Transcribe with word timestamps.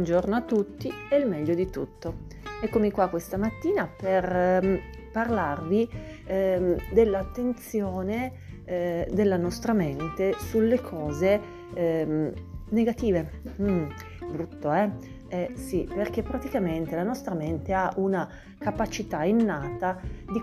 buongiorno 0.00 0.34
a 0.34 0.40
tutti 0.40 0.90
e 1.10 1.16
il 1.18 1.28
meglio 1.28 1.52
di 1.52 1.68
tutto. 1.68 2.20
Eccomi 2.62 2.90
qua 2.90 3.08
questa 3.08 3.36
mattina 3.36 3.86
per 3.86 4.24
ehm, 4.24 4.80
parlarvi 5.12 5.90
ehm, 6.24 6.76
dell'attenzione 6.94 8.32
eh, 8.64 9.06
della 9.12 9.36
nostra 9.36 9.74
mente 9.74 10.32
sulle 10.38 10.80
cose 10.80 11.38
ehm, 11.74 12.32
negative. 12.70 13.42
Mm, 13.60 13.90
brutto, 14.32 14.72
eh? 14.72 15.18
Eh, 15.32 15.52
sì, 15.54 15.88
perché 15.88 16.22
praticamente 16.22 16.96
la 16.96 17.04
nostra 17.04 17.34
mente 17.34 17.72
ha 17.72 17.92
una 17.96 18.28
capacità 18.58 19.22
innata 19.22 20.00
di 20.02 20.42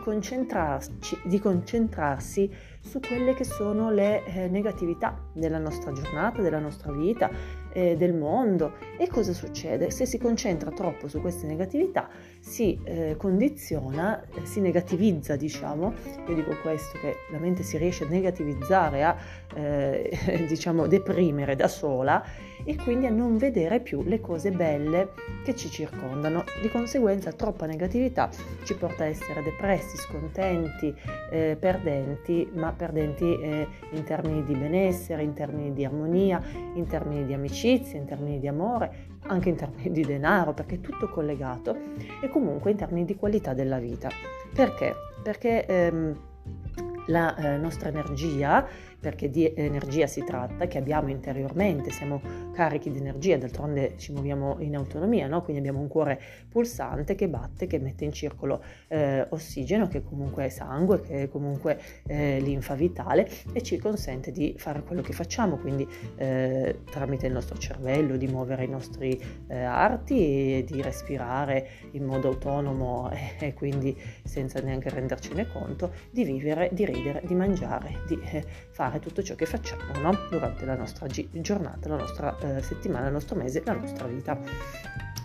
di 1.26 1.40
concentrarsi 1.40 2.50
su 2.80 3.00
quelle 3.02 3.34
che 3.34 3.44
sono 3.44 3.92
le 3.92 4.24
eh, 4.24 4.48
negatività 4.48 5.20
della 5.34 5.58
nostra 5.58 5.92
giornata, 5.92 6.42
della 6.42 6.60
nostra 6.60 6.94
vita, 6.94 7.30
eh, 7.74 7.96
del 7.96 8.14
mondo. 8.14 8.74
E 8.98 9.08
cosa 9.08 9.34
succede? 9.34 9.92
Se 9.92 10.06
si 10.06 10.18
concentra 10.18 10.72
troppo 10.72 11.08
su 11.08 11.22
queste 11.22 11.48
negatività, 11.48 12.10
si 12.40 12.80
eh, 12.84 13.16
condiziona, 13.18 14.24
eh, 14.24 14.46
si 14.46 14.62
negativizza, 14.62 15.36
diciamo, 15.36 15.94
io 16.28 16.34
dico 16.34 16.56
questo, 16.62 16.98
che 17.00 17.16
la 17.32 17.40
mente 17.40 17.64
si 17.64 17.78
riesce 17.78 18.06
a 18.06 18.08
negativizzare, 18.08 19.04
a 19.04 19.16
eh, 19.56 20.46
diciamo 20.48 20.88
deprimere 20.88 21.56
da 21.56 21.68
sola 21.68 22.24
e 22.64 22.76
quindi 22.76 23.06
a 23.06 23.10
non 23.10 23.38
vedere 23.38 23.80
più 23.80 24.04
le 24.04 24.20
cose 24.20 24.52
belle 24.52 25.12
che 25.44 25.56
ci 25.56 25.70
circondano. 25.70 26.44
Di 26.62 26.70
conseguenza 26.70 27.32
troppa 27.32 27.66
negatività 27.66 28.30
ci 28.64 28.76
porta 28.76 29.04
a 29.04 29.08
essere 29.08 29.42
depressi, 29.44 29.98
scontenti, 29.98 30.94
eh, 31.32 31.56
perdenti, 31.60 32.50
ma 32.54 32.74
perdenti 32.74 33.40
eh, 33.40 33.68
in 33.92 34.04
termini 34.04 34.44
di 34.44 34.54
benessere, 34.54 35.24
in 35.24 35.34
termini 35.34 35.74
di 35.74 35.86
armonia, 35.86 36.42
in 36.74 36.86
termini 36.88 37.26
di 37.26 37.34
amicizia, 37.34 37.57
in 37.66 38.06
termini 38.06 38.40
di 38.40 38.48
amore, 38.48 39.08
anche 39.28 39.50
in 39.50 39.56
termini 39.56 39.92
di 39.92 40.04
denaro, 40.04 40.54
perché 40.54 40.76
è 40.76 40.80
tutto 40.80 41.10
collegato 41.10 41.76
e 42.22 42.30
comunque 42.30 42.72
in 42.72 42.78
termini 42.78 43.06
di 43.06 43.16
qualità 43.16 43.54
della 43.54 43.80
vita. 43.80 44.10
Perché? 44.54 44.94
Perché 45.24 45.66
ehm, 45.66 46.20
la 47.08 47.36
eh, 47.36 47.58
nostra 47.58 47.90
energia 47.90 48.66
perché 49.08 49.30
di 49.30 49.54
energia 49.56 50.06
si 50.06 50.22
tratta, 50.22 50.68
che 50.68 50.78
abbiamo 50.78 51.08
interiormente, 51.08 51.92
siamo 51.92 52.20
carichi 52.52 52.92
di 52.92 52.98
energia, 52.98 53.38
d'altronde 53.38 53.94
ci 53.96 54.12
muoviamo 54.12 54.58
in 54.60 54.76
autonomia, 54.76 55.28
no? 55.28 55.44
quindi 55.44 55.62
abbiamo 55.62 55.80
un 55.80 55.88
cuore 55.88 56.20
pulsante 56.50 57.16
che 57.16 57.30
batte, 57.30 57.68
che 57.68 57.80
mette 57.80 58.04
in 58.04 58.12
circolo 58.12 58.62
eh, 58.90 59.26
ossigeno, 59.30 59.88
che 59.88 60.04
comunque 60.04 60.48
è 60.48 60.50
sangue, 60.50 61.00
che 61.00 61.22
è 61.22 61.30
comunque 61.30 61.80
eh, 62.06 62.42
linfa 62.42 62.74
vitale 62.74 63.30
e 63.54 63.62
ci 63.62 63.78
consente 63.78 64.34
di 64.34 64.56
fare 64.58 64.84
quello 64.84 65.02
che 65.02 65.14
facciamo, 65.14 65.56
quindi 65.56 65.88
eh, 66.18 66.80
tramite 66.92 67.28
il 67.28 67.32
nostro 67.32 67.58
cervello, 67.58 68.18
di 68.18 68.28
muovere 68.28 68.66
i 68.66 68.70
nostri 68.70 69.18
eh, 69.48 69.56
arti 69.56 70.58
e 70.58 70.64
di 70.68 70.82
respirare 70.82 71.66
in 71.92 72.04
modo 72.04 72.28
autonomo 72.28 73.10
e 73.40 73.54
quindi 73.54 73.96
senza 74.26 74.60
neanche 74.60 74.90
rendercene 74.90 75.50
conto, 75.50 75.94
di 76.12 76.26
vivere, 76.26 76.72
di 76.74 76.84
ridere, 76.84 77.22
di 77.24 77.36
mangiare, 77.36 78.02
di 78.06 78.20
eh, 78.32 78.44
fare 78.72 78.96
fare 78.98 79.00
tutto 79.00 79.24
ciò 79.24 79.36
che 79.36 79.46
facciamo 79.46 79.84
no? 80.02 80.12
durante 80.30 80.66
la 80.66 80.76
nostra 80.76 81.08
gi- 81.08 81.30
giornata, 81.32 81.88
la 81.88 81.98
nostra 81.98 82.38
eh, 82.40 82.62
settimana, 82.62 83.08
il 83.08 83.14
nostro 83.14 83.36
mese, 83.36 83.62
la 83.64 83.74
nostra 83.74 84.08
vita. 84.08 84.40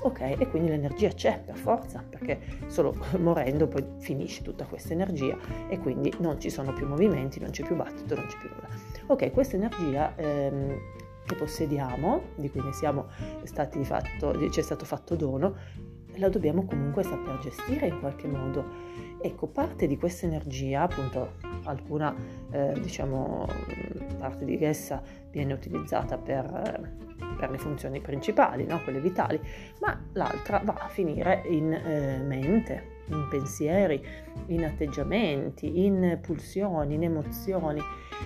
Ok, 0.05 0.20
e 0.20 0.48
quindi 0.48 0.69
l'energia 0.69 1.11
c'è 1.11 1.41
per 1.45 1.56
forza, 1.56 2.05
perché 2.09 2.41
solo 2.67 2.95
morendo 3.19 3.69
poi 3.69 3.84
finisce 3.98 4.42
tutta 4.42 4.64
questa 4.64 4.92
energia 4.92 5.37
e 5.69 5.79
quindi 5.79 6.12
non 6.19 6.41
ci 6.41 6.51
sono 6.51 6.73
più 6.73 6.87
movimenti, 6.87 7.39
non 7.41 7.51
c'è 7.51 7.64
più 7.64 7.77
battito, 7.77 8.14
non 8.14 8.27
c'è 8.27 8.39
più 8.39 8.48
nulla. 8.48 8.69
Ok, 9.06 9.31
questa 9.31 9.56
energia 9.56 10.14
ehm, 10.17 10.77
che 11.25 11.34
possediamo, 11.36 12.23
di 12.34 12.51
cui 12.51 12.62
ne 12.62 12.73
siamo 12.73 13.07
stati 13.45 13.84
fatto, 13.84 14.51
ci 14.51 14.59
è 14.59 14.62
stato 14.62 14.84
fatto 14.84 15.14
dono, 15.14 15.55
la 16.17 16.29
dobbiamo 16.29 16.64
comunque 16.64 17.05
saper 17.05 17.39
gestire 17.39 17.86
in 17.86 18.01
qualche 18.01 18.27
modo. 18.27 18.91
Ecco, 19.23 19.47
parte 19.47 19.87
di 19.87 19.97
questa 19.97 20.27
energia, 20.27 20.83
appunto, 20.83 21.35
alcuna 21.65 22.15
eh, 22.51 22.73
diciamo 22.81 23.47
parte 24.19 24.45
di 24.45 24.57
essa 24.65 25.01
viene 25.31 25.53
utilizzata 25.53 26.19
per, 26.19 26.93
per 27.39 27.51
le 27.51 27.59
funzioni 27.59 28.01
principali, 28.01 28.65
no? 28.65 28.83
quelle 28.83 29.01
vitali, 29.01 29.41
ma 29.81 30.01
l'altra 30.13 30.61
va 30.65 30.75
a 30.75 30.89
finire 30.89 31.43
in 31.47 31.73
eh, 31.73 32.19
mente, 32.19 33.01
in 33.07 33.27
pensieri, 33.31 34.05
in 34.47 34.65
atteggiamenti, 34.65 35.85
in 35.85 36.19
pulsioni, 36.21 36.95
in 36.95 37.05
emozioni. 37.05 37.81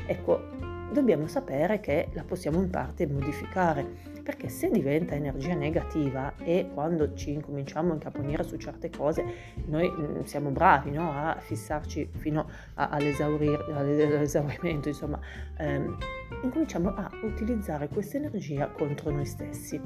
Ecco, 0.07 0.76
dobbiamo 0.93 1.27
sapere 1.27 1.81
che 1.81 2.09
la 2.13 2.25
possiamo 2.25 2.61
in 2.61 2.71
parte 2.71 3.07
modificare 3.07 4.15
perché 4.27 4.49
se 4.49 4.69
diventa 4.71 5.15
energia 5.15 5.55
negativa 5.55 6.35
e 6.39 6.69
quando 6.75 7.15
ci 7.15 7.33
incominciamo 7.33 7.93
a 7.93 7.95
incaponire 7.95 8.43
su 8.43 8.57
certe 8.57 8.91
cose 8.91 9.25
noi 9.67 9.89
mm, 9.89 10.23
siamo 10.23 10.51
bravi 10.51 10.91
no? 10.91 11.13
a 11.13 11.37
fissarci 11.39 12.11
fino 12.17 12.51
a, 12.75 12.89
all'esaurimento 12.89 14.89
insomma 14.89 15.21
ehm, 15.59 15.97
incominciamo 16.43 16.93
a 16.93 17.09
utilizzare 17.23 17.87
questa 17.87 18.17
energia 18.17 18.69
contro 18.69 19.13
noi 19.13 19.27
stessi 19.27 19.81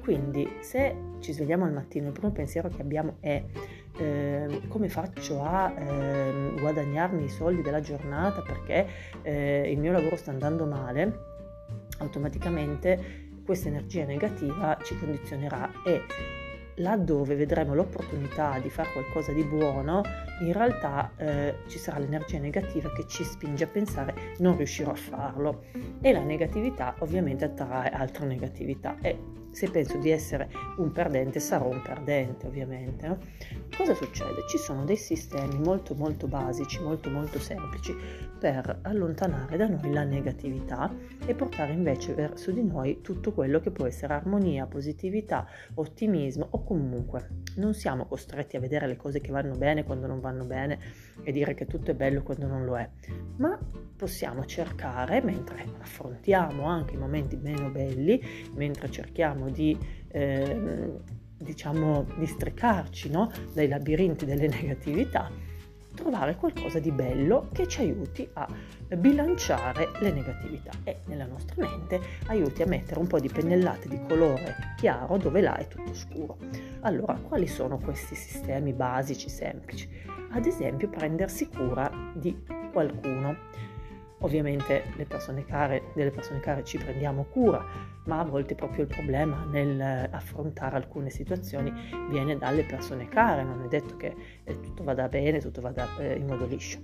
quindi 0.00 0.48
se 0.60 0.96
ci 1.18 1.32
svegliamo 1.32 1.66
al 1.66 1.72
mattino 1.72 2.06
il 2.06 2.12
primo 2.12 2.32
pensiero 2.32 2.68
che 2.68 2.80
abbiamo 2.80 3.16
è 3.20 3.44
eh, 3.98 4.41
come 4.68 4.88
faccio 4.88 5.42
a 5.42 5.72
eh, 5.76 6.54
guadagnarmi 6.58 7.24
i 7.24 7.28
soldi 7.28 7.62
della 7.62 7.80
giornata 7.80 8.42
perché 8.42 8.86
eh, 9.22 9.70
il 9.70 9.78
mio 9.78 9.92
lavoro 9.92 10.16
sta 10.16 10.30
andando 10.30 10.66
male 10.66 11.30
automaticamente 11.98 13.30
questa 13.44 13.68
energia 13.68 14.04
negativa 14.04 14.78
ci 14.82 14.96
condizionerà 14.98 15.70
e 15.84 16.02
laddove 16.76 17.34
vedremo 17.34 17.74
l'opportunità 17.74 18.58
di 18.58 18.70
fare 18.70 18.90
qualcosa 18.92 19.32
di 19.32 19.44
buono, 19.44 20.02
in 20.40 20.52
realtà 20.52 21.12
eh, 21.16 21.56
ci 21.66 21.78
sarà 21.78 21.98
l'energia 21.98 22.38
negativa 22.38 22.90
che 22.92 23.06
ci 23.06 23.24
spinge 23.24 23.64
a 23.64 23.66
pensare 23.66 24.14
non 24.38 24.56
riuscirò 24.56 24.92
a 24.92 24.96
farlo. 24.96 25.64
E 26.00 26.12
la 26.12 26.22
negatività 26.22 26.94
ovviamente 27.00 27.44
attrae 27.44 27.90
altra 27.90 28.24
negatività. 28.24 28.96
E 29.00 29.18
se 29.52 29.70
penso 29.70 29.98
di 29.98 30.10
essere 30.10 30.50
un 30.78 30.90
perdente 30.90 31.38
sarò 31.38 31.68
un 31.68 31.80
perdente 31.82 32.46
ovviamente. 32.46 33.18
Cosa 33.76 33.94
succede? 33.94 34.46
Ci 34.48 34.58
sono 34.58 34.84
dei 34.84 34.96
sistemi 34.96 35.58
molto 35.58 35.94
molto 35.94 36.26
basici, 36.26 36.80
molto 36.80 37.10
molto 37.10 37.38
semplici 37.38 37.94
per 38.38 38.80
allontanare 38.82 39.56
da 39.56 39.68
noi 39.68 39.92
la 39.92 40.02
negatività 40.04 40.92
e 41.24 41.34
portare 41.34 41.72
invece 41.72 42.14
verso 42.14 42.50
di 42.50 42.62
noi 42.62 43.00
tutto 43.00 43.32
quello 43.32 43.60
che 43.60 43.70
può 43.70 43.86
essere 43.86 44.14
armonia, 44.14 44.66
positività, 44.66 45.46
ottimismo 45.74 46.48
o 46.50 46.64
comunque 46.64 47.28
non 47.56 47.74
siamo 47.74 48.06
costretti 48.06 48.56
a 48.56 48.60
vedere 48.60 48.86
le 48.86 48.96
cose 48.96 49.20
che 49.20 49.30
vanno 49.30 49.54
bene 49.54 49.84
quando 49.84 50.06
non 50.06 50.20
vanno 50.20 50.44
bene 50.44 50.78
e 51.22 51.32
dire 51.32 51.54
che 51.54 51.66
tutto 51.66 51.90
è 51.90 51.94
bello 51.94 52.22
quando 52.22 52.46
non 52.46 52.64
lo 52.64 52.76
è, 52.76 52.88
ma 53.36 53.58
possiamo 53.96 54.44
cercare 54.44 55.22
mentre 55.22 55.64
affrontiamo 55.78 56.64
anche 56.64 56.94
i 56.94 56.98
momenti 56.98 57.36
meno 57.36 57.70
belli, 57.70 58.22
mentre 58.54 58.90
cerchiamo 58.90 59.48
di 59.50 59.78
eh, 60.08 61.00
diciamo 61.36 62.06
districarci 62.18 63.10
no? 63.10 63.30
dai 63.52 63.68
labirinti 63.68 64.24
delle 64.24 64.46
negatività 64.48 65.30
trovare 65.94 66.36
qualcosa 66.36 66.78
di 66.78 66.90
bello 66.90 67.48
che 67.52 67.68
ci 67.68 67.80
aiuti 67.80 68.28
a 68.34 68.48
bilanciare 68.96 69.90
le 70.00 70.10
negatività 70.10 70.70
e 70.84 71.00
nella 71.06 71.26
nostra 71.26 71.54
mente 71.58 72.00
aiuti 72.26 72.62
a 72.62 72.66
mettere 72.66 72.98
un 72.98 73.06
po' 73.06 73.20
di 73.20 73.28
pennellate 73.28 73.88
di 73.88 74.00
colore 74.08 74.74
chiaro 74.76 75.16
dove 75.16 75.40
là 75.40 75.56
è 75.56 75.68
tutto 75.68 75.94
scuro. 75.94 76.38
Allora, 76.80 77.14
quali 77.14 77.46
sono 77.46 77.78
questi 77.78 78.14
sistemi 78.14 78.72
basici 78.72 79.28
semplici? 79.28 79.88
Ad 80.32 80.46
esempio, 80.46 80.88
prendersi 80.88 81.48
cura 81.48 81.90
di 82.14 82.36
qualcuno. 82.72 83.36
Ovviamente 84.24 84.84
persone 85.08 85.44
care, 85.44 85.82
delle 85.94 86.10
persone 86.10 86.38
care 86.38 86.62
ci 86.62 86.78
prendiamo 86.78 87.24
cura, 87.24 87.64
ma 88.04 88.20
a 88.20 88.24
volte 88.24 88.54
proprio 88.54 88.82
il 88.82 88.86
problema 88.86 89.44
nel 89.50 90.08
affrontare 90.12 90.76
alcune 90.76 91.10
situazioni 91.10 91.72
viene 92.08 92.38
dalle 92.38 92.62
persone 92.62 93.08
care, 93.08 93.42
non 93.42 93.62
è 93.64 93.68
detto 93.68 93.96
che 93.96 94.14
eh, 94.44 94.60
tutto 94.60 94.84
vada 94.84 95.08
bene, 95.08 95.40
tutto 95.40 95.60
vada 95.60 95.88
eh, 95.98 96.14
in 96.14 96.26
modo 96.26 96.46
liscio. 96.46 96.78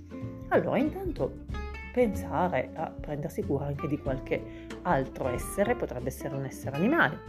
Allora 0.49 0.77
intanto 0.77 1.45
pensare 1.93 2.71
a 2.73 2.89
prendersi 2.89 3.41
cura 3.41 3.65
anche 3.65 3.87
di 3.87 3.97
qualche 3.97 4.67
altro 4.81 5.29
essere, 5.29 5.75
potrebbe 5.75 6.09
essere 6.09 6.35
un 6.35 6.43
essere 6.43 6.75
animale, 6.75 7.19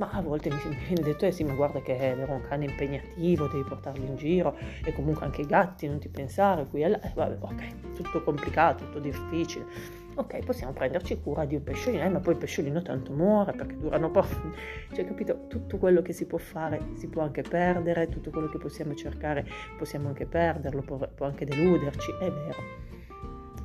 ma 0.00 0.08
a 0.12 0.22
volte 0.22 0.48
mi 0.48 0.56
viene 0.86 1.02
detto, 1.02 1.26
eh 1.26 1.30
sì, 1.30 1.44
ma 1.44 1.52
guarda 1.52 1.82
che 1.82 1.94
è 1.98 2.12
un 2.14 2.40
cane 2.48 2.64
impegnativo, 2.64 3.46
devi 3.48 3.62
portarlo 3.62 4.02
in 4.02 4.16
giro, 4.16 4.56
e 4.82 4.94
comunque 4.94 5.26
anche 5.26 5.42
i 5.42 5.46
gatti, 5.46 5.86
non 5.86 5.98
ti 5.98 6.08
pensare, 6.08 6.64
qui 6.64 6.82
e 6.82 6.88
là, 6.88 7.00
eh, 7.02 7.12
vabbè, 7.14 7.36
ok, 7.38 7.94
tutto 7.96 8.22
complicato, 8.22 8.84
tutto 8.84 8.98
difficile. 8.98 9.66
Ok, 10.14 10.38
possiamo 10.38 10.72
prenderci 10.72 11.20
cura 11.20 11.44
di 11.44 11.54
un 11.54 11.62
pesciolino, 11.62 12.02
eh, 12.02 12.08
ma 12.08 12.18
poi 12.18 12.32
il 12.32 12.38
pesciolino 12.38 12.80
tanto 12.80 13.12
muore 13.12 13.52
perché 13.52 13.76
durano 13.76 14.10
poco. 14.10 14.28
Cioè, 14.90 15.04
capito? 15.04 15.46
Tutto 15.48 15.76
quello 15.76 16.00
che 16.00 16.14
si 16.14 16.24
può 16.24 16.38
fare 16.38 16.80
si 16.94 17.06
può 17.08 17.22
anche 17.22 17.42
perdere, 17.42 18.08
tutto 18.08 18.30
quello 18.30 18.48
che 18.48 18.58
possiamo 18.58 18.94
cercare 18.94 19.46
possiamo 19.76 20.08
anche 20.08 20.24
perderlo, 20.24 20.80
può, 20.80 20.98
può 21.14 21.26
anche 21.26 21.44
deluderci, 21.44 22.10
è 22.18 22.30
vero 22.30 22.88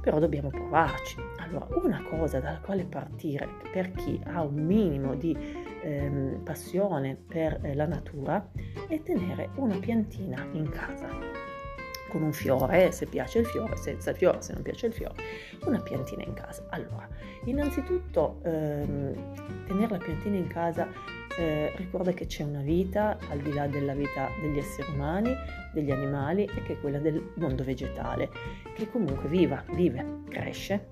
però 0.02 0.20
dobbiamo 0.20 0.50
provarci. 0.50 1.18
Allora, 1.38 1.68
una 1.82 2.04
cosa 2.08 2.40
dalla 2.40 2.60
quale 2.60 2.86
partire 2.86 3.50
per 3.72 3.92
chi 3.92 4.22
ha 4.26 4.44
un 4.44 4.54
minimo 4.54 5.16
di 5.16 5.36
ehm, 5.86 6.42
passione 6.44 7.16
per 7.16 7.60
eh, 7.62 7.76
la 7.76 7.86
natura 7.86 8.50
è 8.88 9.02
tenere 9.02 9.50
una 9.56 9.78
piantina 9.78 10.46
in 10.54 10.70
casa 10.70 11.08
con 12.10 12.24
un 12.24 12.34
fiore, 12.34 12.92
se 12.92 13.08
piace 13.08 13.40
il 13.40 13.46
fiore, 13.46 13.76
senza 13.76 14.12
il 14.12 14.16
fiore, 14.16 14.42
se 14.42 14.54
non 14.54 14.62
piace 14.62 14.88
il 14.88 14.94
fiore, 14.94 15.16
una 15.66 15.82
piantina 15.82 16.24
in 16.24 16.34
casa. 16.34 16.66
Allora, 16.70 17.08
innanzitutto 17.44 18.40
ehm, 18.44 19.66
tenere 19.66 19.90
la 19.90 19.98
piantina 19.98 20.38
in 20.38 20.48
casa 20.48 20.88
eh, 21.38 21.74
ricorda 21.76 22.14
che 22.14 22.26
c'è 22.26 22.44
una 22.44 22.62
vita 22.62 23.18
al 23.30 23.40
di 23.40 23.52
là 23.52 23.68
della 23.68 23.94
vita 23.94 24.30
degli 24.40 24.58
esseri 24.58 24.90
umani, 24.94 25.36
degli 25.74 25.92
animali 25.92 26.46
e 26.46 26.64
che 26.64 26.74
è 26.74 26.80
quella 26.80 27.00
del 27.00 27.32
mondo 27.36 27.66
vegetale, 27.66 28.30
che 28.76 28.90
comunque 28.90 29.28
viva, 29.28 29.62
vive, 29.74 30.22
cresce, 30.30 30.88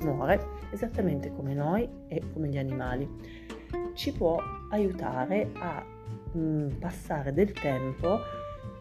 muore 0.00 0.56
esattamente 0.70 1.32
come 1.34 1.54
noi 1.54 1.88
e 2.06 2.22
come 2.32 2.48
gli 2.48 2.58
animali. 2.58 3.47
Ci 3.98 4.12
può 4.12 4.40
aiutare 4.70 5.50
a 5.54 5.84
mh, 6.32 6.38
mm, 6.38 6.68
passare 6.78 7.32
del 7.32 7.50
tempo 7.50 8.20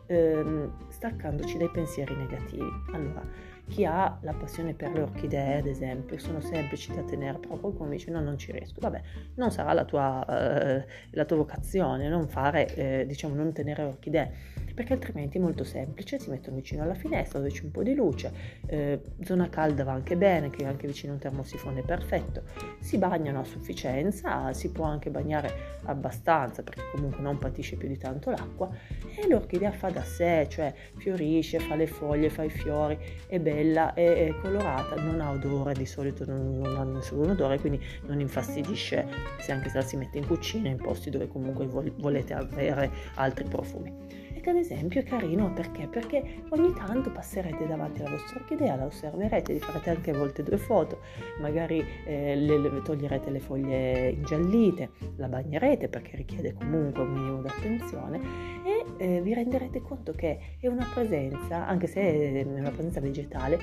ehm, 0.06 0.72
staccandoci 0.90 1.58
dai 1.58 1.72
pensieri 1.72 2.16
negativi. 2.16 2.69
Allora, 2.92 3.24
chi 3.68 3.86
ha 3.86 4.18
la 4.22 4.34
passione 4.34 4.74
per 4.74 4.92
le 4.92 5.02
orchidee, 5.02 5.58
ad 5.58 5.68
esempio, 5.68 6.18
sono 6.18 6.40
semplici 6.40 6.94
da 6.94 7.02
tenere, 7.04 7.38
però 7.38 7.56
qualcuno 7.58 7.90
dice 7.90 8.12
no, 8.12 8.22
non 8.22 8.38
ci 8.38 8.52
riesco. 8.52 8.80
Vabbè, 8.80 9.02
non 9.36 9.52
sarà 9.52 9.74
la 9.74 9.86
tua, 9.86 10.25
eh, 10.25 10.86
la 11.12 11.25
tua 11.25 11.38
vocazione, 11.38 12.08
non 12.08 12.28
fare, 12.28 12.74
eh, 12.75 13.06
diciamo, 13.06 13.36
non 13.36 13.52
tenere 13.54 13.84
orchidee 13.84 14.56
perché 14.78 14.94
altrimenti 14.94 15.40
è 15.40 15.42
molto 15.42 15.64
semplice, 15.64 16.19
si 16.19 16.30
mettono 16.30 16.58
vicino 16.58 16.84
alla 16.84 16.94
finestra 16.94 17.40
dove 17.40 17.50
c'è 17.50 17.64
un 17.64 17.72
po' 17.72 17.81
di 17.81 17.96
luce, 17.96 18.31
eh, 18.68 19.02
zona 19.24 19.50
calda 19.50 19.84
va 19.84 19.94
anche 19.94 20.16
bene, 20.16 20.52
che 20.52 20.66
anche 20.66 20.86
vicino 20.86 21.13
a 21.13 21.16
un 21.16 21.20
termosifone 21.20 21.80
è 21.80 21.84
perfetto, 21.84 22.44
si 22.80 23.00
bagnano 23.00 23.40
a 23.40 23.44
sufficienza, 23.44 24.54
si 24.54 24.70
può 24.70 24.86
anche 24.86 25.10
bagnare 25.10 25.80
abbastanza 25.86 26.62
perché 26.62 26.84
comunque 26.92 27.24
non 27.24 27.40
patisce 27.40 27.75
più 27.75 27.88
di 27.88 27.98
tanto 27.98 28.30
l'acqua 28.30 28.70
e 29.16 29.28
l'orchidea 29.28 29.72
fa 29.72 29.90
da 29.90 30.04
sé, 30.04 30.46
cioè 30.48 30.72
fiorisce, 30.98 31.58
fa 31.58 31.74
le 31.74 31.88
foglie, 31.88 32.30
fa 32.30 32.44
i 32.44 32.52
fiori, 32.52 33.00
è 33.25 33.40
bella, 33.57 33.94
è, 33.94 34.33
colorata, 34.42 34.95
non 35.01 35.19
ha 35.19 35.31
odore, 35.31 35.74
di 35.74 35.86
solito 35.86 36.25
non, 36.25 36.59
non 36.59 36.77
ha 36.77 36.83
nessun 36.83 37.30
odore, 37.30 37.59
quindi 37.59 37.83
non 38.06 38.19
infastidisce 38.19 39.07
se 39.39 39.51
anche 39.51 39.69
se 39.69 39.77
la 39.77 39.83
si 39.83 39.98
mette 39.98 40.18
in 40.18 40.27
cucina, 40.27 40.69
in 40.69 40.77
posti 40.77 41.09
dove 41.09 41.27
comunque 41.27 41.65
volete 41.65 42.33
avere 42.33 42.92
altri 43.15 43.45
profumi 43.45 44.18
ad 44.50 44.56
esempio 44.56 45.01
è 45.01 45.04
carino 45.04 45.51
perché? 45.51 45.88
Perché 45.88 46.44
ogni 46.50 46.74
tanto 46.74 47.12
passerete 47.12 47.68
davanti 47.68 48.01
alla 48.01 48.12
vostra 48.12 48.39
orchidea, 48.39 48.75
la 48.75 48.86
osserverete, 48.86 49.54
vi 49.54 49.60
farete 49.60 49.89
anche 49.89 50.12
a 50.12 50.18
volte 50.18 50.44
due 50.44 50.57
foto, 50.57 51.00
magari 51.39 51.83
eh, 52.06 52.36
le, 52.36 52.57
le, 52.57 52.81
toglierete 52.81 53.30
le 53.30 53.39
foglie 53.39 54.10
ingiallite, 54.10 54.89
la 55.18 55.27
bagnerete 55.27 55.89
perché 55.89 56.15
richiede 56.15 56.53
comunque 56.53 57.03
un 57.03 57.12
minimo 57.12 57.42
di 57.42 57.48
attenzione 57.48 58.19
e 58.63 58.76
eh, 58.98 59.22
vi 59.22 59.34
renderete 59.34 59.82
conto 59.82 60.12
che 60.12 60.40
è 60.60 60.68
una 60.68 60.88
presenza, 60.94 61.68
anche 61.68 61.88
se 61.88 62.02
è 62.02 62.44
una 62.44 62.72
presenza 62.72 63.00
vegetale, 63.00 63.60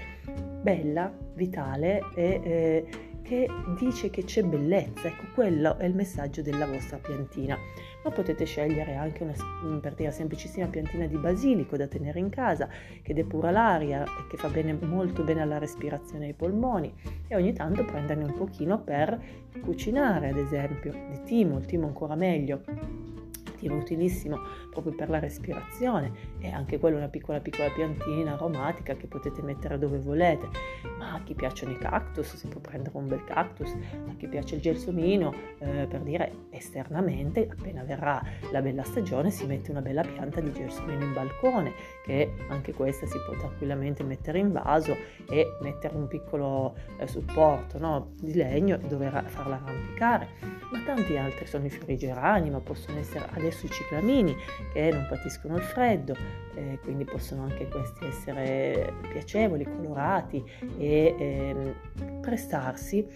bella, 0.63 1.13
vitale 1.35 2.03
e 2.15 2.41
eh, 2.43 2.87
che 3.25 3.49
dice 3.79 4.11
che 4.11 4.23
c'è 4.23 4.43
bellezza. 4.43 5.09
Ecco, 5.09 5.25
quello 5.35 5.77
è 5.79 5.87
il 5.87 5.95
messaggio 5.95 6.43
della 6.43 6.67
vostra 6.67 6.99
piantina. 6.99 7.59
Ma 8.05 8.11
potete 8.11 8.45
scegliere 8.45 8.95
anche 8.95 9.23
una 9.23 9.33
per 9.81 9.95
dire, 9.95 10.13
semplicissima 10.13 10.67
piantina 10.67 11.07
di 11.07 11.17
basilico 11.17 11.77
da 11.77 11.87
tenere 11.87 12.19
in 12.19 12.29
casa 12.29 12.69
che 13.03 13.15
depura 13.15 13.51
l'aria 13.51 14.05
e 14.05 14.27
che 14.29 14.37
fa 14.37 14.49
bene, 14.49 14.75
molto 14.75 15.25
bene 15.25 15.41
alla 15.41 15.59
respirazione 15.59 16.27
ai 16.27 16.35
polmoni. 16.35 16.93
E 17.27 17.35
ogni 17.35 17.55
tanto 17.55 17.85
prenderne 17.85 18.25
un 18.25 18.35
pochino 18.35 18.81
per 18.83 19.19
cucinare 19.63 20.29
ad 20.29 20.37
esempio. 20.37 20.93
Di 20.93 21.23
timo, 21.25 21.57
il 21.59 21.65
timo 21.65 21.87
ancora 21.87 22.15
meglio 22.15 22.63
attivo, 23.65 23.77
utilissimo 23.77 24.39
proprio 24.71 24.95
per 24.95 25.09
la 25.09 25.19
respirazione 25.19 26.13
e 26.39 26.51
anche 26.51 26.79
quella 26.79 26.97
una 26.97 27.09
piccola 27.09 27.41
piccola 27.41 27.71
piantina 27.71 28.35
aromatica 28.35 28.95
che 28.95 29.07
potete 29.07 29.43
mettere 29.43 29.79
dove 29.79 29.99
volete. 29.99 30.49
Ma 30.99 31.15
a 31.15 31.23
chi 31.23 31.35
piacciono 31.35 31.73
i 31.73 31.79
cactus 31.79 32.37
si 32.37 32.49
può 32.49 32.61
prendere 32.61 32.97
un 32.97 33.09
bel 33.09 33.25
cactus, 33.25 33.73
a 33.73 34.15
chi 34.17 34.27
piace 34.29 34.57
il 34.57 34.61
gelsomino, 34.61 35.33
eh, 35.59 35.87
per 35.89 36.01
dire 36.01 36.47
esternamente, 36.51 37.49
appena 37.51 37.83
verrà 37.83 38.23
la 38.51 38.61
bella 38.61 38.85
stagione 38.85 39.31
si 39.31 39.47
mette 39.47 39.71
una 39.71 39.81
bella 39.81 40.03
pianta 40.03 40.41
di 40.41 40.53
gelsomino 40.53 41.03
in 41.05 41.13
balcone, 41.13 41.73
che 42.05 42.33
anche 42.49 42.73
questa 42.73 43.07
si 43.07 43.19
può 43.27 43.37
tranquillamente 43.37 44.03
mettere 44.03 44.39
in 44.39 44.53
vaso 44.53 44.97
e 45.29 45.57
mettere 45.61 45.97
un 45.97 46.07
piccolo 46.07 46.75
eh, 46.99 47.07
supporto 47.07 47.79
no, 47.79 48.13
di 48.21 48.35
legno 48.35 48.77
e 48.77 48.87
dover 48.87 49.25
farla 49.27 49.61
arrampicare. 49.63 50.29
Ma 50.71 50.81
tanti 50.85 51.17
altri 51.17 51.47
sono 51.47 51.67
i 51.67 51.71
fiori 51.71 51.97
gerani, 51.97 52.51
ma 52.51 52.59
possono 52.59 52.99
essere 52.99 53.27
adesso 53.31 53.54
sui 53.55 53.71
ciclamini 53.71 54.37
che 54.73 54.91
non 54.91 55.07
patiscono 55.09 55.57
il 55.57 55.63
freddo, 55.63 56.15
eh, 56.55 56.79
quindi 56.83 57.05
possono 57.05 57.45
anche 57.45 57.69
questi 57.69 58.05
essere 58.05 58.93
piacevoli, 59.11 59.65
colorati 59.65 60.45
e 60.79 61.15
eh, 61.19 61.75
prestarsi 62.21 63.07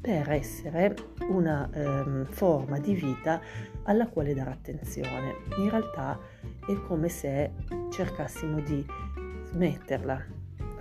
per 0.00 0.30
essere 0.30 0.94
una 1.28 1.68
eh, 1.72 2.24
forma 2.30 2.78
di 2.78 2.94
vita 2.94 3.40
alla 3.82 4.08
quale 4.08 4.34
dare 4.34 4.50
attenzione. 4.50 5.36
In 5.58 5.70
realtà 5.70 6.18
è 6.66 6.74
come 6.86 7.08
se 7.08 7.50
cercassimo 7.90 8.60
di 8.60 8.84
smetterla 9.50 10.37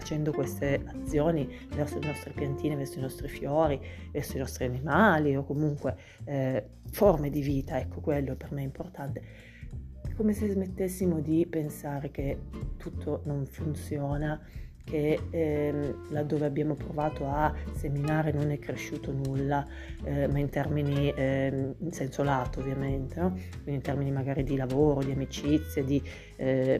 facendo 0.07 0.31
queste 0.31 0.85
azioni 0.85 1.49
verso 1.75 1.99
le 1.99 2.07
nostre 2.07 2.31
piantine, 2.31 2.77
verso 2.77 2.97
i 2.97 3.01
nostri 3.01 3.27
fiori, 3.27 3.77
verso 4.09 4.37
i 4.37 4.39
nostri 4.39 4.63
animali 4.63 5.35
o 5.35 5.43
comunque 5.43 5.97
eh, 6.23 6.65
forme 6.91 7.29
di 7.29 7.41
vita, 7.41 7.77
ecco 7.77 7.99
quello 7.99 8.37
per 8.37 8.53
me 8.53 8.61
è 8.61 8.63
importante. 8.63 9.21
È 10.07 10.13
come 10.13 10.31
se 10.31 10.47
smettessimo 10.47 11.19
di 11.19 11.45
pensare 11.45 12.09
che 12.09 12.39
tutto 12.77 13.23
non 13.25 13.45
funziona, 13.47 14.41
che 14.89 15.19
ehm, 15.29 16.11
laddove 16.11 16.45
abbiamo 16.45 16.75
provato 16.75 17.27
a 17.27 17.53
seminare 17.73 18.31
non 18.31 18.51
è 18.51 18.57
cresciuto 18.57 19.11
nulla, 19.11 19.65
eh, 20.05 20.27
ma 20.27 20.39
in 20.39 20.49
termini, 20.49 21.11
eh, 21.11 21.73
in 21.77 21.91
senso 21.91 22.23
lato 22.23 22.61
ovviamente, 22.61 23.19
no? 23.19 23.31
quindi 23.31 23.73
in 23.73 23.81
termini 23.81 24.11
magari 24.11 24.43
di 24.43 24.55
lavoro, 24.55 25.03
di 25.03 25.11
amicizie, 25.11 25.83
di 25.83 26.01
eh, 26.37 26.79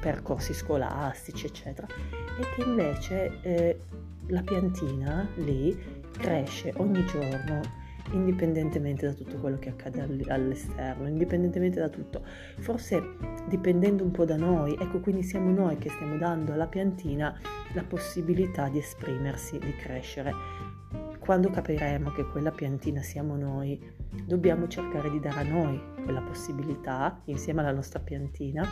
percorsi 0.00 0.52
scolastici, 0.52 1.46
eccetera, 1.46 1.86
e 1.86 2.54
che 2.56 2.68
invece 2.68 3.38
eh, 3.42 3.78
la 4.26 4.42
piantina 4.42 5.28
lì 5.36 5.78
cresce 6.10 6.72
ogni 6.76 7.04
giorno 7.06 7.81
indipendentemente 8.10 9.06
da 9.06 9.12
tutto 9.12 9.38
quello 9.38 9.58
che 9.58 9.70
accade 9.70 10.02
all'esterno, 10.28 11.08
indipendentemente 11.08 11.80
da 11.80 11.88
tutto. 11.88 12.22
Forse 12.58 13.00
dipendendo 13.48 14.04
un 14.04 14.10
po' 14.10 14.24
da 14.24 14.36
noi, 14.36 14.76
ecco 14.78 15.00
quindi 15.00 15.22
siamo 15.22 15.50
noi 15.50 15.78
che 15.78 15.88
stiamo 15.88 16.16
dando 16.16 16.52
alla 16.52 16.66
piantina 16.66 17.38
la 17.74 17.84
possibilità 17.84 18.68
di 18.68 18.78
esprimersi, 18.78 19.58
di 19.58 19.74
crescere. 19.76 20.32
Quando 21.18 21.50
capiremo 21.50 22.10
che 22.10 22.24
quella 22.24 22.50
piantina 22.50 23.00
siamo 23.00 23.36
noi, 23.36 23.80
dobbiamo 24.26 24.66
cercare 24.66 25.08
di 25.08 25.20
dare 25.20 25.40
a 25.40 25.48
noi 25.48 25.80
quella 26.02 26.20
possibilità 26.20 27.20
insieme 27.26 27.60
alla 27.60 27.72
nostra 27.72 28.00
piantina, 28.00 28.66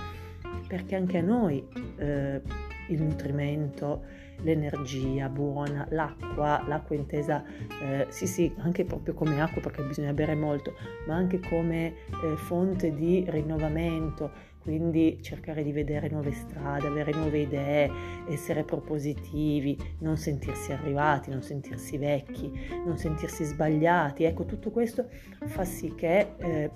perché 0.67 0.97
anche 0.97 1.19
a 1.19 1.23
noi 1.23 1.65
eh, 1.97 2.43
il 2.91 3.03
nutrimento, 3.03 4.03
l'energia 4.43 5.29
buona, 5.29 5.87
l'acqua, 5.91 6.63
l'acqua 6.67 6.97
intesa, 6.97 7.45
eh, 7.83 8.07
sì 8.09 8.27
sì, 8.27 8.53
anche 8.59 8.85
proprio 8.85 9.15
come 9.15 9.41
acqua 9.41 9.61
perché 9.61 9.83
bisogna 9.83 10.13
bere 10.13 10.35
molto, 10.35 10.75
ma 11.07 11.15
anche 11.15 11.41
come 11.41 11.95
eh, 12.23 12.37
fonte 12.37 12.95
di 12.95 13.25
rinnovamento, 13.29 14.49
quindi 14.61 15.19
cercare 15.23 15.63
di 15.63 15.73
vedere 15.73 16.09
nuove 16.11 16.33
strade, 16.33 16.87
avere 16.87 17.13
nuove 17.13 17.39
idee, 17.39 17.91
essere 18.29 18.63
propositivi, 18.63 19.77
non 20.01 20.17
sentirsi 20.19 20.73
arrivati, 20.73 21.31
non 21.31 21.43
sentirsi 21.43 21.97
vecchi, 21.97 22.53
non 22.85 22.99
sentirsi 22.99 23.45
sbagliati. 23.45 24.25
Ecco, 24.25 24.45
tutto 24.45 24.71
questo 24.71 25.09
fa 25.47 25.65
sì 25.65 25.95
che 25.95 26.35
eh, 26.37 26.71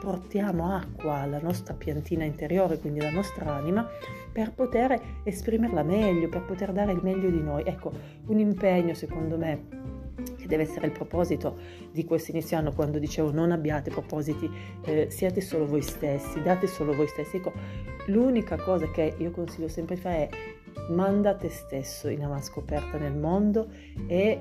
portiamo 0.00 0.74
acqua 0.74 1.14
alla 1.16 1.40
nostra 1.40 1.74
piantina 1.74 2.24
interiore, 2.24 2.78
quindi 2.78 3.00
alla 3.00 3.10
nostra 3.10 3.52
anima, 3.54 3.88
per 4.32 4.52
poter 4.52 5.00
esprimerla 5.22 5.82
meglio, 5.82 6.28
per 6.28 6.42
poter 6.42 6.72
dare 6.72 6.92
il 6.92 7.00
meglio 7.02 7.30
di 7.30 7.40
noi. 7.40 7.62
Ecco, 7.64 7.92
un 8.26 8.38
impegno 8.38 8.94
secondo 8.94 9.36
me 9.36 9.92
che 10.36 10.46
deve 10.46 10.62
essere 10.62 10.86
il 10.86 10.92
proposito 10.92 11.56
di 11.90 12.04
questo 12.04 12.30
inizio 12.30 12.56
anno 12.56 12.72
quando 12.72 12.98
dicevo 12.98 13.32
non 13.32 13.50
abbiate 13.50 13.90
propositi, 13.90 14.50
eh, 14.84 15.10
siate 15.10 15.40
solo 15.40 15.66
voi 15.66 15.82
stessi, 15.82 16.40
date 16.42 16.66
solo 16.66 16.94
voi 16.94 17.08
stessi. 17.08 17.36
Ecco, 17.36 17.52
l'unica 18.06 18.56
cosa 18.56 18.90
che 18.90 19.14
io 19.16 19.30
consiglio 19.30 19.68
sempre 19.68 19.94
di 19.96 20.00
fare 20.00 20.28
è 20.28 20.28
manda 20.90 21.34
te 21.34 21.48
stesso 21.48 22.08
in 22.08 22.22
avanscoperta 22.22 22.98
nel 22.98 23.14
mondo 23.14 23.68
e 24.06 24.40